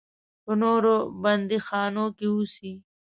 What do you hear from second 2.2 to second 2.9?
اوسي.